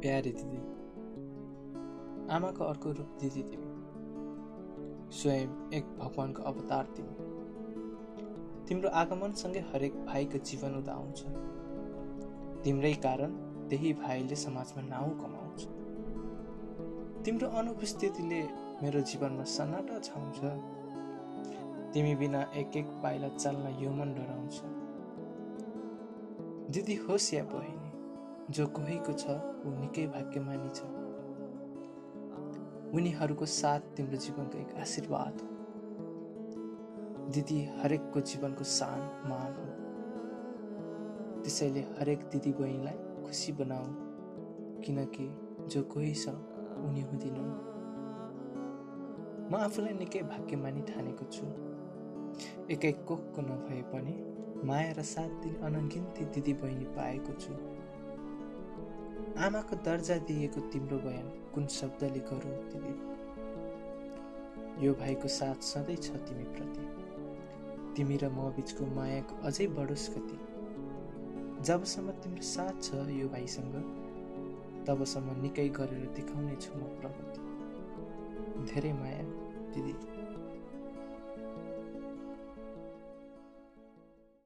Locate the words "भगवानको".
5.98-6.42